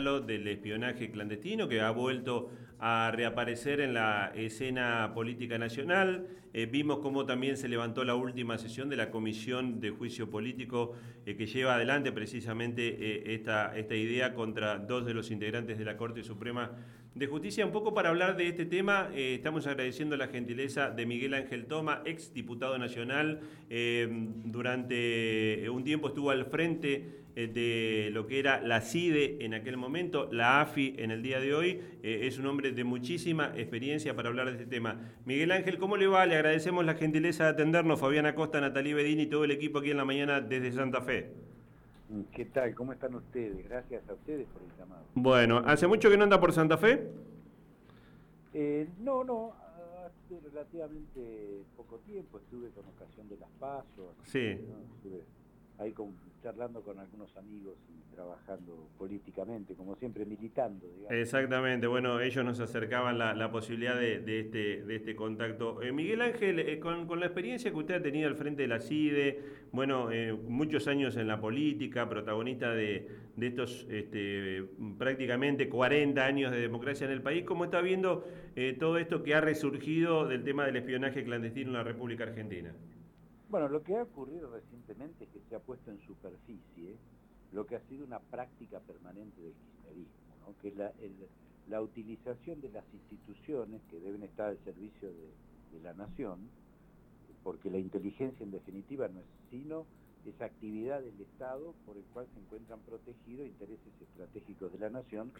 [0.00, 2.50] del espionaje clandestino que ha vuelto
[2.80, 6.26] a reaparecer en la escena política nacional.
[6.56, 10.92] Eh, vimos cómo también se levantó la última sesión de la Comisión de Juicio Político
[11.26, 15.84] eh, que lleva adelante precisamente eh, esta, esta idea contra dos de los integrantes de
[15.84, 16.70] la Corte Suprema
[17.12, 17.66] de Justicia.
[17.66, 22.02] Un poco para hablar de este tema, estamos agradeciendo la gentileza de Miguel Ángel Toma,
[22.04, 23.40] ex diputado nacional.
[24.44, 30.28] durante un tiempo estuvo al frente de lo que era la CIDE en aquel momento,
[30.32, 31.80] la AFI en el día de hoy.
[32.02, 34.98] Es un hombre de muchísima experiencia para hablar de este tema.
[35.24, 36.26] Miguel Ángel, ¿cómo le va?
[36.26, 37.98] Le agradecemos la gentileza de atendernos.
[37.98, 41.32] Fabián Acosta, Natalí Bedini y todo el equipo aquí en la mañana desde Santa Fe.
[42.32, 42.74] ¿Qué tal?
[42.74, 43.66] ¿Cómo están ustedes?
[43.66, 45.06] Gracias a ustedes por el llamado.
[45.14, 47.08] Bueno, ¿hace mucho que no anda por Santa Fe?
[48.52, 49.54] Eh, no, no,
[50.04, 54.14] hace relativamente poco tiempo estuve con ocasión de las pasos.
[54.24, 54.60] Sí.
[54.98, 55.22] Estuve
[55.78, 56.14] ahí con
[56.44, 60.86] charlando con algunos amigos y trabajando políticamente, como siempre militando.
[61.08, 65.80] Exactamente, bueno, ellos nos acercaban la, posibilidad de, este, de este contacto.
[65.80, 68.80] Eh, Miguel Ángel, eh, con, la experiencia que usted ha tenido al frente de la
[68.80, 69.40] CIDE,
[69.72, 73.08] bueno, eh, muchos años en la política, protagonista de,
[73.40, 74.64] estos este,
[74.98, 78.22] prácticamente 40 años de democracia en el país, ¿cómo está viendo
[78.78, 82.72] todo esto que ha resurgido del tema del espionaje clandestino en la República Argentina?
[83.54, 86.96] Bueno, lo que ha ocurrido recientemente es que se ha puesto en superficie
[87.52, 92.84] lo que ha sido una práctica permanente del kirchnerismo, que es la, utilización de las
[92.92, 96.50] instituciones que deben estar al servicio de, la nación,
[97.44, 99.86] porque la inteligencia en definitiva no es sino
[100.26, 105.30] esa actividad del Estado por el cual se encuentran protegidos intereses estratégicos de la nación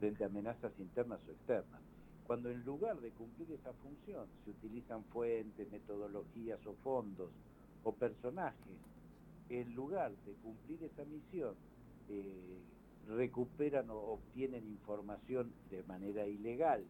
[0.00, 1.80] frente a amenazas internas o externas.
[2.26, 7.30] Cuando en lugar de cumplir esa función se utilizan fuentes, metodologías o fondos
[7.84, 8.78] o personajes,
[9.48, 11.54] en lugar de cumplir esa misión,
[12.08, 12.60] eh,
[13.08, 16.84] recuperan o obtienen información de manera ilegal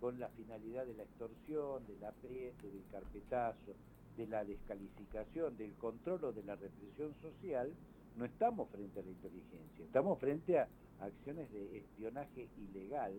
[0.00, 3.74] con la finalidad de la extorsión, del apriete, del carpetazo,
[4.16, 7.72] de la descalificación, del control o de la represión social,
[8.16, 10.68] no estamos frente a la inteligencia, estamos frente a
[11.00, 13.12] acciones de espionaje ilegal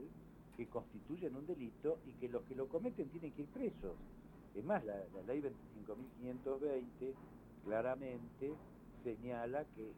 [0.56, 3.96] que constituyen un delito y que los que lo cometen tienen que ir presos.
[4.58, 4.96] Es más, la,
[5.28, 7.14] ley 25.520
[7.64, 8.54] claramente
[9.04, 9.94] señala eh,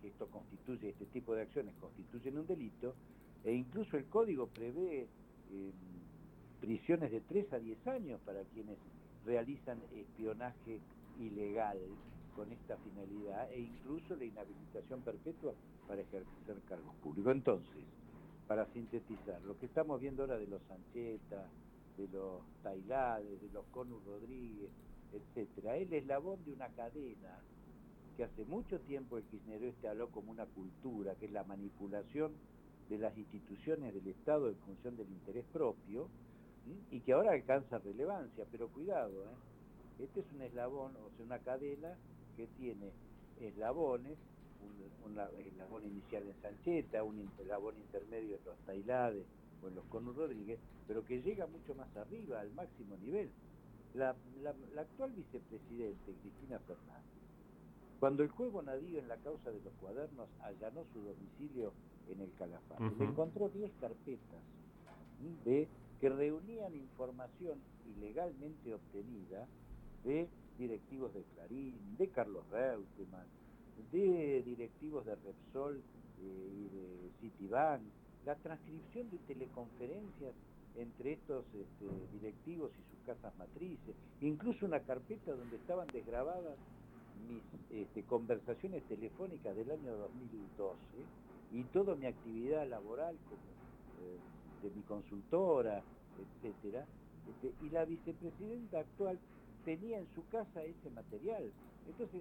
[0.00, 2.94] que, esto constituye, este tipo de acciones constituyen un delito,
[3.44, 5.06] e incluso el código prevé
[5.50, 5.72] em,
[6.60, 8.78] prisiones de 3 a 10 años para quienes
[9.26, 10.80] realizan espionaje
[11.20, 11.78] ilegal
[12.34, 15.52] con esta finalidad, e incluso la inhabilitación perpetua
[15.86, 17.32] para ejercer cargos públicos.
[17.32, 17.84] Entonces,
[18.46, 21.46] para sintetizar, lo que estamos viendo ahora de los Sancheta,
[21.98, 24.70] de los Tailades, de los Conus Rodríguez,
[25.12, 25.76] etcétera.
[25.76, 27.40] El eslabón de una cadena
[28.16, 32.32] que hace mucho tiempo el kirchnerismo habló como una cultura, que es la manipulación
[32.88, 36.08] de las instituciones del Estado en función del interés propio,
[36.90, 40.04] y que ahora alcanza relevancia, pero cuidado, ¿eh?
[40.04, 41.96] este es un eslabón, o sea, una cadena
[42.36, 42.92] que tiene
[43.40, 44.18] eslabones,
[45.04, 49.24] un, eslabón inicial en Sancheta, un eslabón intermedio en los Tailades,
[49.62, 53.30] o en los Conus Rodríguez, pero que llega mucho más arriba, al máximo nivel.
[53.94, 54.14] La,
[54.76, 57.08] actual vicepresidente, Cristina Fernández,
[57.98, 61.72] cuando el juego nadío en la causa de los cuadernos allanó su domicilio
[62.08, 64.42] en el Calafate, encontró 10 carpetas
[65.44, 65.68] de,
[66.00, 67.58] que reunían información
[67.96, 69.46] ilegalmente obtenida
[70.04, 73.26] de directivos de Clarín, de Carlos Reutemann,
[73.92, 75.82] de directivos de Repsol
[76.20, 77.82] eh, y de Citibank,
[78.28, 80.34] la transcripción de teleconferencias
[80.76, 86.58] entre estos este, directivos y sus casas matrices, incluso una carpeta donde estaban desgrabadas
[87.26, 90.76] mis este, conversaciones telefónicas del año 2012
[91.52, 94.18] y toda mi actividad laboral eh,
[94.62, 95.82] de mi consultora,
[96.20, 96.84] etcétera,
[97.30, 99.18] este, y la vicepresidenta actual
[99.64, 101.50] tenía en su casa ese material.
[101.88, 102.20] Entonces,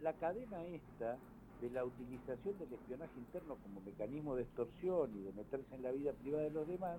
[0.00, 1.18] la cadena esta
[1.60, 5.92] de la utilización del espionaje interno como mecanismo de extorsión y de meterse en la
[5.92, 6.98] vida privada de los demás,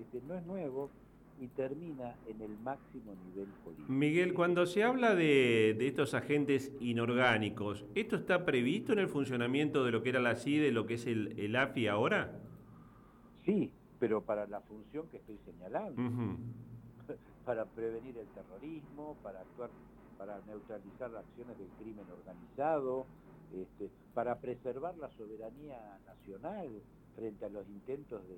[0.00, 0.90] este, no es nuevo
[1.40, 3.92] y termina en el máximo nivel político.
[3.92, 9.92] Miguel, cuando se habla de, estos agentes inorgánicos, ¿esto está previsto en el funcionamiento de
[9.92, 12.40] lo que era la CIDE, lo que es el, AFI ahora?
[13.44, 16.02] Sí, pero para la función que estoy señalando,
[17.44, 19.70] para prevenir el terrorismo, para actuar,
[20.18, 23.06] para neutralizar las acciones del crimen organizado,
[23.54, 26.68] este, para preservar la soberanía nacional
[27.16, 28.36] frente a los intentos de,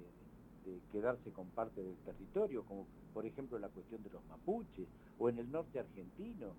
[0.93, 4.87] quedarse con parte del territorio, como por ejemplo la cuestión de los mapuches,
[5.19, 6.55] o en el norte argentino,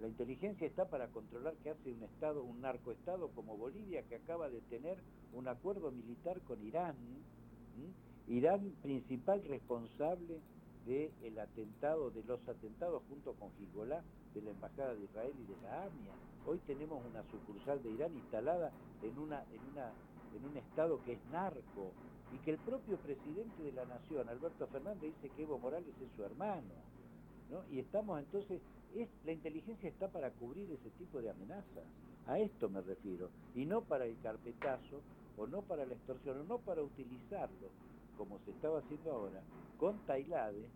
[0.00, 4.50] La inteligencia está para controlar qué hace un Estado, un narcoestado como Bolivia, que acaba
[4.50, 4.98] de tener
[5.32, 6.96] un acuerdo militar con Irán.
[8.28, 10.40] Irán, principal responsable
[10.84, 14.02] del atentado, de los atentados junto con Hezbollah
[14.34, 16.12] de la Embajada de Israel y de la AMIA.
[16.46, 18.70] Hoy tenemos una sucursal de Irán instalada
[19.02, 19.90] en, una, en, una,
[20.36, 21.90] en un estado que es narco
[22.32, 26.08] y que el propio presidente de la nación, Alberto Fernández, dice que Evo Morales es
[26.16, 26.74] su hermano.
[27.50, 27.62] ¿no?
[27.70, 28.60] Y estamos entonces,
[28.94, 31.84] es, la inteligencia está para cubrir ese tipo de amenazas.
[32.28, 33.28] A esto me refiero.
[33.54, 35.00] Y no para el carpetazo,
[35.36, 37.68] o no para la extorsión, o no para utilizarlo,
[38.16, 39.42] como se estaba haciendo ahora,
[39.78, 40.68] con Tailade,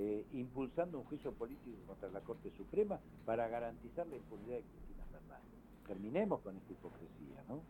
[0.00, 5.04] eh, impulsando un juicio político contra la Corte Suprema para garantizar la impunidad de Cristina
[5.10, 5.50] Fernández.
[5.88, 7.60] Terminemos con esta hipocresía, ¿no?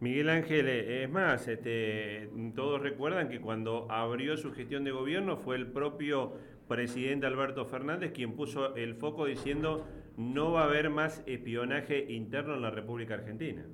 [0.00, 5.36] Miguel Ángel, eh, es más, este, todos recuerdan que cuando abrió su gestión de gobierno
[5.36, 6.32] fue el propio
[6.66, 9.86] presidente Alberto Fernández quien puso el foco diciendo
[10.16, 13.66] no va a haber más espionaje interno en la República Argentina.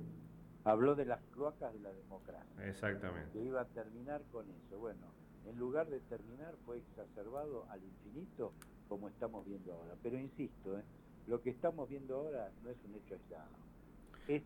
[0.65, 2.67] Habló de las cloacas de la democracia.
[2.67, 3.31] Exactamente.
[3.31, 4.77] Que iba a terminar con eso.
[4.77, 5.07] Bueno,
[5.47, 8.53] en lugar de terminar fue exacerbado al infinito
[8.87, 9.95] como estamos viendo ahora.
[10.01, 10.83] Pero insisto, ¿eh?
[11.27, 13.51] lo que estamos viendo ahora no es un hecho aislado.
[14.27, 14.43] Es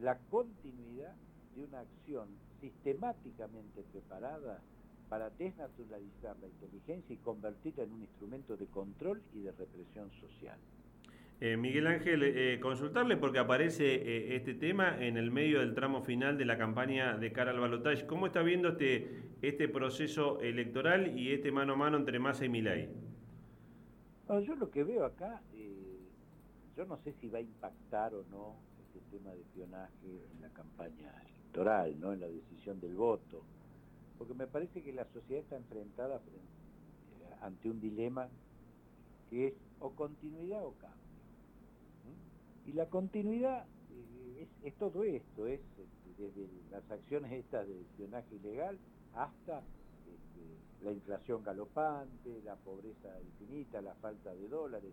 [0.00, 1.14] la continuidad
[1.54, 2.28] de una acción
[2.60, 4.60] sistemáticamente preparada
[5.08, 10.58] para desnaturalizar la inteligencia y convertirla en un instrumento de control y de represión social.
[11.40, 16.00] Eh, Miguel Ángel, eh, consultarle porque aparece eh, este tema en el medio del tramo
[16.00, 18.06] final de la campaña de cara al.
[18.06, 22.48] ¿Cómo está viendo este, este proceso electoral y este mano a mano entre Massa y
[22.48, 22.88] Milei?
[24.46, 25.42] yo lo que veo acá,
[26.76, 29.92] yo no sé si va a impactar o no este tema de espionaje
[30.32, 33.42] en la campaña electoral, no en la decisión del voto,
[34.18, 36.20] porque me parece que la sociedad está enfrentada
[37.42, 38.28] ante un dilema
[39.28, 41.03] que es o continuidad o cambio.
[42.66, 48.34] Y la continuidad eh, es, todo esto, es este, desde las acciones estas de espionaje
[48.36, 48.78] ilegal
[49.14, 54.92] hasta este, la inflación galopante, la pobreza infinita, la falta de dólares,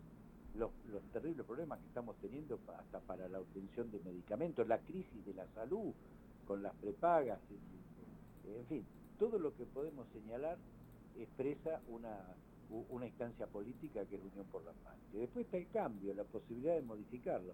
[0.55, 0.71] los,
[1.13, 5.47] terribles problemas que estamos teniendo hasta para la obtención de medicamentos, la crisis de la
[5.47, 5.93] salud
[6.45, 7.39] con las prepagas,
[8.45, 8.85] en fin,
[9.17, 10.57] todo lo que podemos señalar
[11.17, 12.17] expresa una,
[12.89, 14.71] una instancia política que es Unión por la.
[15.13, 17.53] Y después está el cambio, la posibilidad de modificarlo.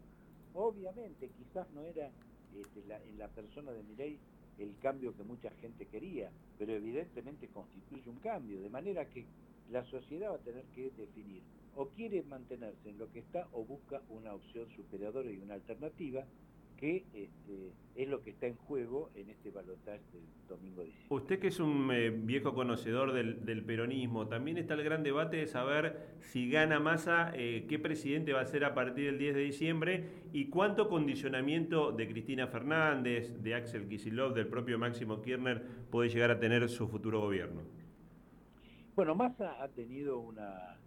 [0.54, 2.12] Obviamente, quizás no era
[2.56, 4.19] este, en la persona de Milei
[4.60, 9.25] el cambio que mucha gente quería, pero evidentemente constituye un cambio, de manera que
[9.69, 11.44] la sociedad va a tener que definir
[11.75, 16.25] o quiere mantenerse en lo que está o busca una opción superadora y una alternativa
[16.78, 21.14] que este, es lo que está en juego en este balotaje del domingo 17.
[21.14, 25.48] Usted que es un eh, viejo conocedor del, peronismo, también está el gran debate de
[25.48, 29.42] saber si gana Massa, eh, qué presidente va a ser a partir del 10 de
[29.42, 36.10] diciembre y cuánto condicionamiento de Cristina Fernández, de Axel Kicillof, del propio Máximo Kirchner puede
[36.10, 37.62] llegar a tener su futuro gobierno.
[38.96, 40.78] Bueno, Massa ha tenido una,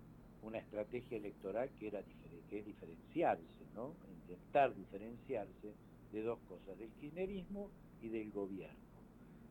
[0.42, 2.00] una estrategia electoral que, era
[2.48, 4.09] que es diferenciarse, ¿no?
[4.30, 5.74] Intentar diferenciarse
[6.12, 8.78] de dos cosas, del kirchnerismo y del gobierno.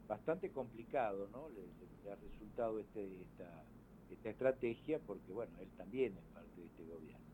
[0.07, 1.49] Bastante complicado, ¿no?
[1.49, 3.63] Le, ha resultado este, esta,
[4.09, 7.25] esta estrategia porque, bueno, él también es parte de este gobierno.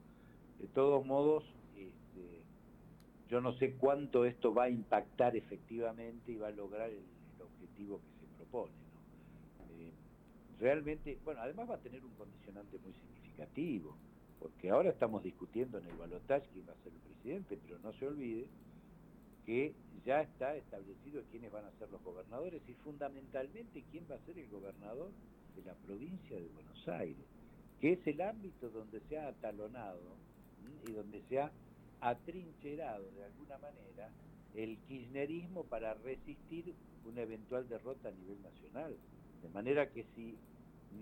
[0.59, 1.45] De todos modos,
[1.77, 2.41] este,
[3.29, 7.03] yo no sé cuánto esto va a impactar efectivamente y va a lograr el,
[7.41, 8.73] objetivo que se propone.
[8.73, 9.81] ¿no?
[9.81, 9.91] Eh,
[10.59, 13.95] realmente, bueno, además va a tener un condicionante muy significativo
[14.45, 17.91] porque ahora estamos discutiendo en el balotaje quién va a ser el presidente, pero no
[17.93, 18.45] se olvide
[19.43, 19.73] que
[20.05, 24.37] ya está establecido quiénes van a ser los gobernadores y fundamentalmente quién va a ser
[24.37, 25.09] el gobernador
[25.55, 27.25] de la provincia de Buenos Aires,
[27.81, 30.15] que es el ámbito donde se ha atalonado
[30.87, 31.51] y donde se ha
[32.01, 34.11] atrincherado de alguna manera
[34.53, 38.95] el kirchnerismo para resistir una eventual derrota a nivel nacional.
[39.41, 40.37] De manera que si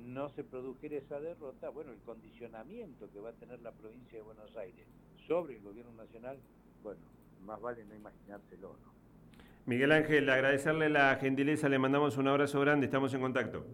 [0.05, 4.23] no se produjera esa derrota, bueno, el condicionamiento que va a tener la provincia de
[4.23, 4.85] Buenos Aires
[5.27, 6.37] sobre el gobierno nacional,
[6.83, 7.01] bueno,
[7.45, 8.93] más vale no imaginárselo, ¿no?
[9.65, 13.65] Miguel Ángel, agradecerle la gentileza, le mandamos un abrazo grande, estamos en contacto.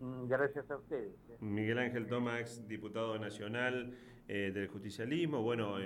[0.00, 1.14] Mm, gracias a ustedes.
[1.30, 1.36] ¿eh?
[1.40, 3.96] Miguel Ángel Tomás, diputado nacional
[4.26, 5.76] eh, del justicialismo, bueno...